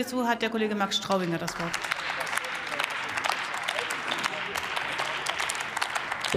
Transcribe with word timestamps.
Dazu 0.00 0.26
hat 0.26 0.40
der 0.40 0.48
Kollege 0.48 0.74
Max 0.74 0.96
Straubinger 0.96 1.36
das 1.36 1.52
Wort. 1.60 1.72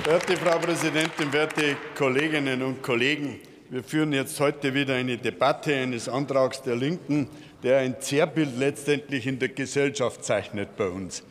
Werte 0.05 0.35
Frau 0.35 0.59
Präsidentin, 0.59 1.31
werte 1.31 1.77
Kolleginnen 1.97 2.61
und 2.61 2.83
Kollegen! 2.83 3.39
Wir 3.69 3.81
führen 3.81 4.11
jetzt 4.11 4.37
heute 4.41 4.73
wieder 4.73 4.95
eine 4.95 5.17
Debatte 5.17 5.73
eines 5.73 6.09
Antrags 6.09 6.61
der 6.61 6.75
Linken, 6.75 7.29
der 7.63 7.77
ein 7.77 8.01
Zerrbild 8.01 8.57
letztendlich 8.57 9.27
in 9.27 9.39
der 9.39 9.47
Gesellschaft 9.47 10.25
zeichnet 10.25 10.75
bei 10.75 10.87
uns. 10.87 11.23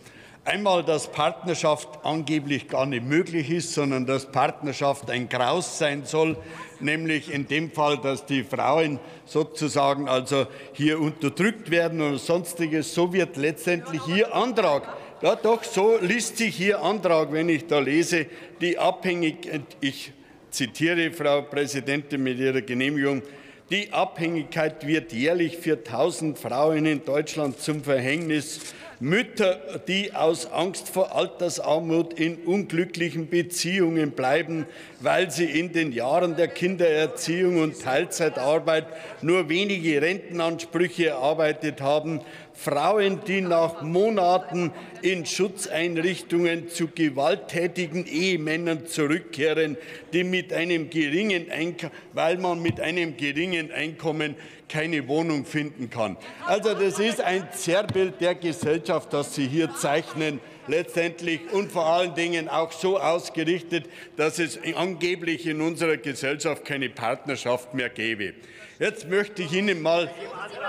Einmal, 0.45 0.83
dass 0.83 1.11
Partnerschaft 1.13 1.89
angeblich 2.03 2.69
gar 2.69 2.87
nicht 2.87 3.05
möglich 3.05 3.49
ist, 3.51 3.75
sondern 3.75 4.07
dass 4.07 4.31
Partnerschaft 4.33 5.09
ein 5.09 5.29
Graus 5.29 5.79
sein 5.79 6.05
soll, 6.05 6.37
nämlich 6.81 7.33
in 7.33 7.47
dem 7.47 7.71
Fall, 7.71 7.99
dass 7.99 8.27
die 8.27 8.43
Frauen 8.43 8.99
sozusagen 9.25 10.09
also 10.09 10.47
hier 10.73 11.01
unterdrückt 11.01 11.71
werden 11.71 12.01
oder 12.01 12.19
sonstiges. 12.19 12.93
So 12.93 13.13
wird 13.13 13.37
letztendlich 13.37 14.07
Ihr 14.09 14.35
Antrag 14.35 14.83
ja, 15.23 15.36
doch, 15.36 15.63
so 15.63 15.99
liest 16.00 16.39
sich 16.39 16.59
Ihr 16.59 16.83
Antrag, 16.83 17.31
wenn 17.31 17.49
ich 17.49 17.69
da 17.69 17.79
lese, 17.79 18.27
die 18.61 18.77
Abhängigkeit, 18.77 19.63
ich 19.81 20.13
zitiere 20.50 21.13
Frau 21.13 21.43
Präsidentin 21.43 22.25
mit 22.25 22.41
Ihrer 22.41 22.61
Genehmigung, 22.61 23.22
die 23.71 23.93
Abhängigkeit 23.93 24.85
wird 24.85 25.13
jährlich 25.13 25.59
für 25.59 25.75
1000 25.75 26.36
Frauen 26.36 26.86
in 26.86 27.05
Deutschland 27.05 27.61
zum 27.61 27.85
Verhängnis. 27.85 28.75
Mütter, 29.03 29.61
die 29.89 30.15
aus 30.15 30.47
Angst 30.53 30.89
vor 30.89 31.17
Altersarmut 31.17 32.15
in 32.15 32.37
unglücklichen 32.37 33.28
Beziehungen 33.28 34.12
bleiben, 34.12 34.65
weil 35.01 35.28
sie 35.28 35.47
in 35.47 35.73
den 35.73 35.91
Jahren 35.91 36.37
der 36.37 36.47
Kindererziehung 36.47 37.61
und 37.61 37.83
Teilzeitarbeit 37.83 38.87
nur 39.20 39.48
wenige 39.48 40.01
Rentenansprüche 40.01 41.09
erarbeitet 41.09 41.81
haben, 41.81 42.20
Frauen, 42.55 43.19
die 43.27 43.41
nach 43.41 43.83
Monaten 43.83 44.70
in 45.01 45.27
Schutzeinrichtungen 45.27 46.69
zu 46.69 46.87
gewalttätigen 46.87 48.06
Ehemännern 48.06 48.87
zurückkehren, 48.87 49.77
die 50.12 50.22
mit 50.22 50.53
einem 50.53 50.91
geringen 50.91 51.50
Einkommen, 51.50 51.92
weil 52.12 52.39
man 52.39 52.62
mit 52.62 52.78
einem 52.78 53.16
geringen 53.16 53.72
Einkommen 53.72 54.37
keine 54.73 55.06
Wohnung 55.06 55.45
finden 55.45 55.91
kann. 55.91 56.17
Also 56.47 56.73
das 56.73 56.98
ist 56.98 57.20
ein 57.20 57.47
Zerrbild 57.53 58.20
der 58.23 58.34
Gesellschaft, 58.34 59.12
das 59.12 59.34
Sie 59.34 59.47
hier 59.47 59.75
zeichnen 59.75 60.41
letztendlich 60.67 61.41
und 61.53 61.70
vor 61.70 61.87
allen 61.87 62.15
Dingen 62.15 62.48
auch 62.48 62.73
so 62.73 62.98
ausgerichtet, 62.98 63.84
dass 64.17 64.39
es 64.39 64.59
angeblich 64.75 65.47
in 65.47 65.61
unserer 65.61 65.98
Gesellschaft 65.98 66.65
keine 66.65 66.89
Partnerschaft 66.89 67.75
mehr 67.75 67.91
gäbe. 67.91 68.33
Jetzt 68.78 69.09
möchte 69.11 69.43
ich 69.43 69.53
Ihnen 69.53 69.83
mal, 69.83 70.11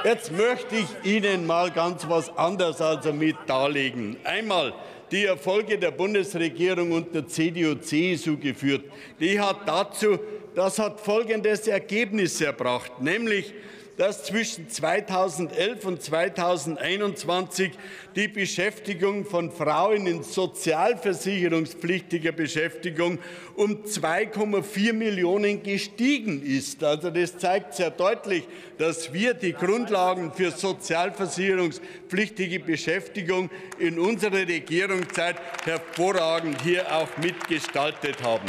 jetzt 0.03 0.31
möchte 0.33 0.75
ich 0.75 1.09
Ihnen 1.09 1.47
mal 1.47 1.71
ganz 1.71 2.07
was 2.09 2.35
anderes 2.37 2.81
also 2.81 3.13
mit 3.13 3.37
darlegen. 3.47 4.17
Einmal 4.25 4.73
die 5.11 5.25
Erfolge 5.25 5.77
der 5.77 5.91
Bundesregierung 5.91 6.91
unter 6.91 7.25
CDU-CSU 7.25 8.37
geführt. 8.37 8.83
Die 9.19 9.39
hat 9.39 9.67
dazu, 9.67 10.19
das 10.55 10.77
hat 10.79 10.99
folgendes 10.99 11.67
Ergebnis 11.67 12.41
erbracht, 12.41 13.01
nämlich 13.01 13.53
dass 13.97 14.23
zwischen 14.23 14.69
2011 14.69 15.85
und 15.85 16.01
2021 16.01 17.71
die 18.15 18.27
Beschäftigung 18.27 19.23
von 19.25 19.51
Frauen 19.51 20.07
in 20.07 20.23
sozialversicherungspflichtiger 20.23 22.31
Beschäftigung 22.31 23.19
um 23.55 23.83
2,4 23.83 24.93
Millionen 24.93 25.61
gestiegen 25.61 26.41
ist. 26.43 26.83
Also 26.83 27.11
das 27.11 27.37
zeigt 27.37 27.75
sehr 27.75 27.91
deutlich, 27.91 28.47
dass 28.77 29.13
wir 29.13 29.35
die 29.35 29.53
Grundlagen 29.53 30.33
für 30.33 30.51
sozialversicherungspflichtige 30.51 32.59
Beschäftigung 32.59 33.49
in 33.77 33.99
unserer 33.99 34.47
Regierungszeit 34.47 35.35
hervorragend 35.65 36.61
hier 36.63 36.91
auch 36.91 37.15
mitgestaltet 37.17 38.23
haben. 38.23 38.47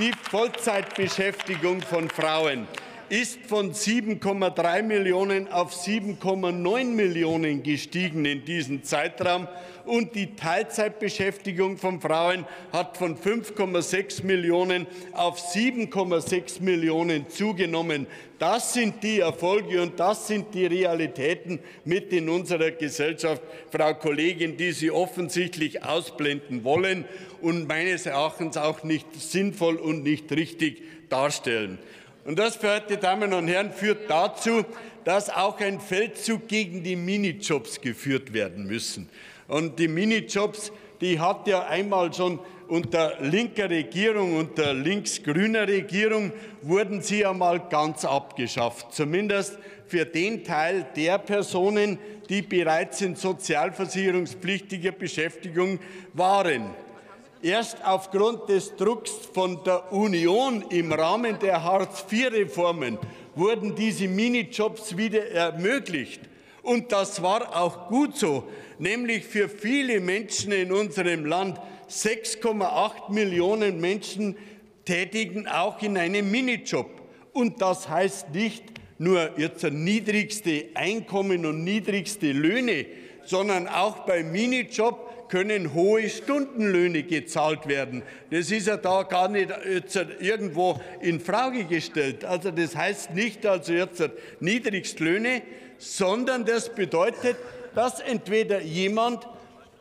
Die 0.00 0.10
Vollzeitbeschäftigung 0.28 1.80
von 1.80 2.08
Frauen 2.08 2.66
ist 3.14 3.46
von 3.46 3.72
7,3 3.72 4.82
Millionen 4.82 5.46
auf 5.46 5.72
7,9 5.72 6.84
Millionen 6.84 7.62
gestiegen 7.62 8.24
in 8.24 8.44
diesem 8.44 8.82
Zeitraum 8.82 9.46
und 9.84 10.16
die 10.16 10.34
Teilzeitbeschäftigung 10.34 11.78
von 11.78 12.00
Frauen 12.00 12.44
hat 12.72 12.96
von 12.96 13.16
5,6 13.16 14.24
Millionen 14.24 14.88
auf 15.12 15.38
7,6 15.38 16.60
Millionen 16.60 17.30
zugenommen. 17.30 18.08
Das 18.40 18.74
sind 18.74 19.00
die 19.04 19.20
Erfolge 19.20 19.80
und 19.80 20.00
das 20.00 20.26
sind 20.26 20.52
die 20.52 20.66
Realitäten 20.66 21.60
mit 21.84 22.12
in 22.12 22.28
unserer 22.28 22.72
Gesellschaft, 22.72 23.42
Frau 23.70 23.94
Kollegin, 23.94 24.56
die 24.56 24.72
Sie 24.72 24.90
offensichtlich 24.90 25.84
ausblenden 25.84 26.64
wollen 26.64 27.04
und 27.40 27.68
meines 27.68 28.06
Erachtens 28.06 28.56
auch 28.56 28.82
nicht 28.82 29.06
sinnvoll 29.14 29.76
und 29.76 30.02
nicht 30.02 30.32
richtig 30.32 30.82
darstellen. 31.10 31.78
Und 32.24 32.38
das, 32.38 32.56
verehrte 32.56 32.96
Damen 32.96 33.32
und 33.34 33.48
Herren, 33.48 33.72
führt 33.72 34.08
dazu, 34.08 34.64
dass 35.04 35.28
auch 35.28 35.60
ein 35.60 35.80
Feldzug 35.80 36.48
gegen 36.48 36.82
die 36.82 36.96
Minijobs 36.96 37.80
geführt 37.80 38.32
werden 38.32 38.66
müssen. 38.66 39.08
Und 39.46 39.78
die 39.78 39.88
Minijobs, 39.88 40.72
die 41.00 41.20
hat 41.20 41.46
ja 41.46 41.66
einmal 41.66 42.12
schon 42.14 42.38
unter 42.68 43.20
linker 43.20 43.68
Regierung, 43.68 44.38
unter 44.38 44.72
links-grüner 44.72 45.68
Regierung, 45.68 46.32
wurden 46.62 47.02
sie 47.02 47.26
einmal 47.26 47.60
ganz 47.68 48.06
abgeschafft. 48.06 48.94
Zumindest 48.94 49.58
für 49.86 50.06
den 50.06 50.44
Teil 50.44 50.86
der 50.96 51.18
Personen, 51.18 51.98
die 52.30 52.40
bereits 52.40 53.02
in 53.02 53.16
sozialversicherungspflichtiger 53.16 54.92
Beschäftigung 54.92 55.78
waren. 56.14 56.70
Erst 57.44 57.84
aufgrund 57.84 58.48
des 58.48 58.74
Drucks 58.74 59.10
von 59.34 59.62
der 59.64 59.92
Union 59.92 60.64
im 60.70 60.90
Rahmen 60.90 61.38
der 61.38 61.62
Hartz-IV-Reformen 61.62 62.96
wurden 63.34 63.74
diese 63.74 64.08
Minijobs 64.08 64.96
wieder 64.96 65.28
ermöglicht. 65.28 66.22
Und 66.62 66.90
das 66.90 67.22
war 67.22 67.54
auch 67.54 67.88
gut 67.88 68.16
so, 68.16 68.44
nämlich 68.78 69.24
für 69.24 69.50
viele 69.50 70.00
Menschen 70.00 70.52
in 70.52 70.72
unserem 70.72 71.26
Land. 71.26 71.60
6,8 71.90 73.12
Millionen 73.12 73.78
Menschen 73.78 74.38
tätigen 74.86 75.46
auch 75.46 75.82
in 75.82 75.98
einem 75.98 76.30
Minijob. 76.30 76.88
Und 77.34 77.60
das 77.60 77.90
heißt 77.90 78.30
nicht 78.30 78.64
nur 78.96 79.38
jetzt 79.38 79.64
niedrigste 79.64 80.68
Einkommen 80.72 81.44
und 81.44 81.62
niedrigste 81.62 82.32
Löhne, 82.32 82.86
sondern 83.26 83.68
auch 83.68 84.06
beim 84.06 84.32
Minijob 84.32 85.03
können 85.34 85.74
hohe 85.74 86.08
Stundenlöhne 86.08 87.02
gezahlt 87.02 87.66
werden. 87.66 88.04
Das 88.30 88.52
ist 88.52 88.68
ja 88.68 88.76
da 88.76 89.02
gar 89.02 89.28
nicht 89.28 89.50
jetzt 89.68 89.96
irgendwo 90.20 90.80
in 91.00 91.18
Frage 91.18 91.64
gestellt. 91.64 92.24
Also 92.24 92.52
das 92.52 92.76
heißt 92.76 93.16
nicht 93.16 93.44
also 93.44 93.72
jetzt 93.72 94.00
Niedrigstlöhne, 94.38 95.42
sondern 95.76 96.44
das 96.44 96.72
bedeutet, 96.72 97.36
dass 97.74 97.98
entweder 97.98 98.60
jemand, 98.60 99.26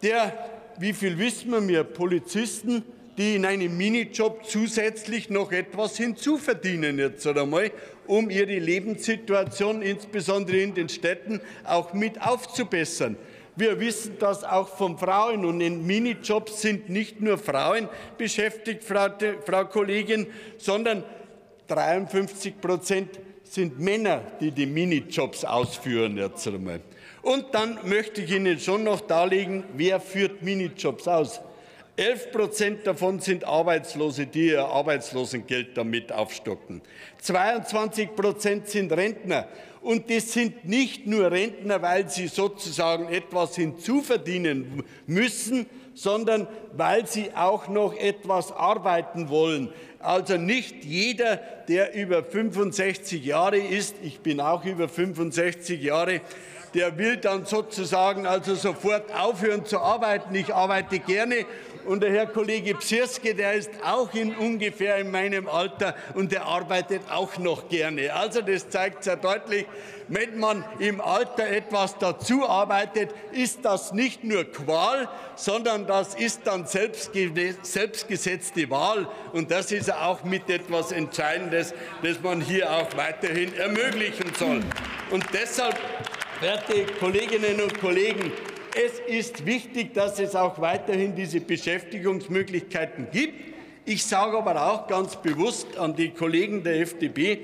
der, 0.01 0.33
wie 0.79 0.91
viel 0.91 1.19
wissen 1.19 1.67
wir, 1.67 1.83
Polizisten, 1.83 2.83
die 3.19 3.35
in 3.35 3.45
einem 3.45 3.77
Minijob 3.77 4.45
zusätzlich 4.47 5.29
noch 5.29 5.51
etwas 5.51 5.97
hinzuverdienen 5.97 6.97
jetzt 6.97 7.27
einmal, 7.27 7.69
um 8.07 8.31
ihre 8.31 8.57
Lebenssituation 8.57 9.83
insbesondere 9.83 10.57
in 10.57 10.73
den 10.73 10.89
Städten 10.89 11.41
auch 11.63 11.93
mit 11.93 12.19
aufzubessern. 12.19 13.17
Wir 13.55 13.79
wissen 13.79 14.17
das 14.19 14.43
auch 14.43 14.67
von 14.67 14.97
Frauen. 14.97 15.45
Und 15.45 15.61
in 15.61 15.85
Minijobs 15.85 16.61
sind 16.61 16.89
nicht 16.89 17.21
nur 17.21 17.37
Frauen 17.37 17.87
beschäftigt, 18.17 18.83
Frau, 18.83 19.09
Frau 19.45 19.65
Kollegin, 19.65 20.27
sondern 20.57 21.03
53 21.67 22.59
Prozent 22.59 23.19
sind 23.43 23.79
Männer, 23.79 24.21
die 24.39 24.51
die 24.51 24.65
Minijobs 24.65 25.45
ausführen. 25.45 26.17
Jetzt 26.17 26.47
einmal. 26.47 26.81
Und 27.21 27.45
dann 27.53 27.79
möchte 27.83 28.21
ich 28.21 28.31
Ihnen 28.31 28.59
schon 28.59 28.83
noch 28.83 29.01
darlegen, 29.01 29.63
wer 29.75 29.99
führt 29.99 30.41
Minijobs 30.41 31.07
aus. 31.07 31.39
11 31.95 32.31
Prozent 32.31 32.87
davon 32.87 33.19
sind 33.19 33.43
Arbeitslose, 33.43 34.25
die 34.25 34.47
ihr 34.47 34.65
Arbeitslosengeld 34.65 35.77
damit 35.77 36.11
aufstocken. 36.11 36.81
22 37.21 38.15
Prozent 38.15 38.67
sind 38.67 38.91
Rentner. 38.91 39.47
Und 39.81 40.09
das 40.09 40.31
sind 40.31 40.65
nicht 40.65 41.05
nur 41.05 41.29
Rentner, 41.29 41.81
weil 41.83 42.09
sie 42.09 42.27
sozusagen 42.27 43.09
etwas 43.09 43.55
hinzuverdienen 43.55 44.83
müssen, 45.05 45.67
sondern 45.93 46.47
weil 46.75 47.05
sie 47.05 47.31
auch 47.35 47.67
noch 47.67 47.95
etwas 47.95 48.51
arbeiten 48.51 49.29
wollen. 49.29 49.69
Also 49.99 50.37
nicht 50.37 50.83
jeder, 50.83 51.37
der 51.67 51.93
über 51.93 52.23
65 52.23 53.23
Jahre 53.23 53.57
ist, 53.57 53.95
ich 54.01 54.19
bin 54.21 54.39
auch 54.39 54.65
über 54.65 54.89
65 54.89 55.81
Jahre, 55.83 56.21
der 56.73 56.97
will 56.97 57.17
dann 57.17 57.45
sozusagen 57.45 58.25
also 58.25 58.55
sofort 58.55 59.13
aufhören 59.13 59.65
zu 59.65 59.79
arbeiten. 59.79 60.33
Ich 60.33 60.53
arbeite 60.53 60.99
gerne 60.99 61.45
und 61.85 62.01
der 62.01 62.11
Herr 62.11 62.27
Kollege 62.27 62.75
Psirske, 62.75 63.35
der 63.35 63.53
ist 63.53 63.71
auch 63.83 64.13
in 64.13 64.35
ungefähr 64.35 64.97
in 64.97 65.11
meinem 65.11 65.47
Alter 65.47 65.95
und 66.13 66.31
der 66.31 66.45
arbeitet 66.45 67.01
auch 67.09 67.37
noch 67.37 67.69
gerne. 67.69 68.13
Also 68.13 68.41
das 68.41 68.69
zeigt 68.69 69.03
sehr 69.03 69.17
deutlich, 69.17 69.65
wenn 70.07 70.37
man 70.37 70.63
im 70.79 71.01
Alter 71.01 71.47
etwas 71.47 71.97
dazu 71.97 72.47
arbeitet, 72.47 73.11
ist 73.31 73.63
das 73.63 73.93
nicht 73.93 74.23
nur 74.23 74.43
Qual, 74.43 75.07
sondern 75.35 75.87
das 75.87 76.15
ist 76.15 76.41
dann 76.45 76.67
selbstgesetzte 76.67 78.69
Wahl. 78.69 79.07
Und 79.31 79.51
das 79.51 79.71
ist 79.71 79.93
auch 79.93 80.23
mit 80.23 80.49
etwas 80.49 80.91
Entscheidendes, 80.91 81.73
das 82.01 82.19
man 82.21 82.41
hier 82.41 82.71
auch 82.71 82.95
weiterhin 82.95 83.55
ermöglichen 83.55 84.33
soll. 84.37 84.61
Und 85.09 85.25
deshalb, 85.33 85.77
werte 86.41 86.85
Kolleginnen 86.99 87.61
und 87.61 87.79
Kollegen, 87.79 88.31
es 88.75 88.99
ist 89.07 89.45
wichtig, 89.45 89.93
dass 89.93 90.19
es 90.19 90.35
auch 90.35 90.59
weiterhin 90.59 91.15
diese 91.15 91.39
Beschäftigungsmöglichkeiten 91.39 93.07
gibt. 93.11 93.53
Ich 93.85 94.05
sage 94.05 94.37
aber 94.37 94.71
auch 94.71 94.87
ganz 94.87 95.15
bewusst 95.17 95.77
an 95.77 95.95
die 95.95 96.11
Kollegen 96.11 96.63
der 96.63 96.79
FDP, 96.79 97.39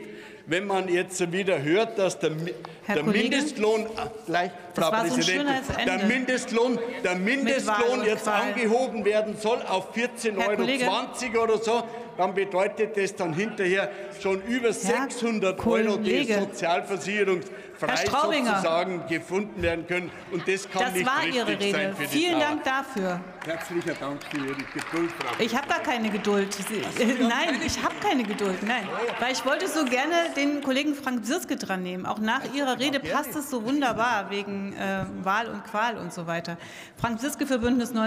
wenn 0.47 0.65
man 0.65 0.87
jetzt 0.87 1.31
wieder 1.31 1.61
hört, 1.61 1.99
dass 1.99 2.17
der, 2.17 2.31
der 2.87 3.03
Mindestlohn 3.03 3.85
äh, 3.85 3.87
gleich, 4.25 4.51
Frau 4.73 4.89
Präsidentin, 4.89 5.45
der 5.85 6.05
Mindestlohn, 6.05 6.79
der 7.03 7.15
Mindestlohn 7.15 8.03
jetzt 8.03 8.27
angehoben 8.27 9.05
werden 9.05 9.37
soll 9.37 9.61
auf 9.61 9.95
14,20 9.95 11.35
Euro 11.35 11.43
oder 11.43 11.57
so, 11.59 11.83
dann 12.19 12.33
bedeutet 12.33 12.97
das 12.97 13.15
dann 13.15 13.33
hinterher 13.33 13.89
schon 14.21 14.41
über 14.43 14.73
600 14.73 15.65
Euro, 15.65 15.95
die 15.95 16.25
Sozialversicherung 16.25 17.39
frei 17.79 17.95
sozusagen 18.05 19.07
gefunden 19.07 19.61
werden 19.61 19.87
können. 19.87 20.11
Und 20.31 20.45
das 20.45 20.69
kann 20.69 20.81
das 20.83 20.93
nicht 20.93 21.05
war 21.05 21.25
Ihre 21.25 21.47
Rede. 21.47 21.71
Sein 21.71 21.95
für 21.95 22.03
Vielen 22.09 22.35
die 22.35 22.41
Dank 22.41 22.63
dafür. 22.65 23.21
Herzlichen 23.45 23.97
Dank 23.97 24.21
für 24.29 24.37
Ihre 24.37 24.55
Geduld, 24.55 25.11
Frau. 25.17 25.39
Ich 25.39 25.55
habe 25.55 25.67
gar 25.69 25.79
keine 25.79 26.09
Geduld. 26.09 26.53
Sie, 26.53 26.83
nein, 27.21 27.61
ich 27.65 27.81
habe 27.81 27.95
keine 28.03 28.23
Geduld. 28.23 28.61
Nein, 28.63 28.85
weil 29.19 29.31
ich 29.31 29.45
wollte 29.45 29.69
so 29.69 29.85
gerne 29.85 30.13
den 30.35 30.61
Kollegen 30.61 30.95
Frank 30.95 31.25
Sirske 31.25 31.55
dran 31.55 31.83
nehmen. 31.83 32.05
Auch 32.05 32.19
nach 32.19 32.41
Ihrer 32.53 32.79
Rede 32.79 32.99
passt 32.99 33.33
es 33.37 33.49
so 33.49 33.63
wunderbar 33.63 34.29
wegen 34.29 34.73
äh, 34.73 35.05
Wahl 35.23 35.47
und 35.47 35.63
Qual 35.63 35.97
und 35.97 36.13
so 36.13 36.27
weiter. 36.27 36.57
Frank 36.97 37.21
Sirske 37.21 37.47
für 37.47 37.59
Bündnis 37.59 37.93
90 37.93 37.99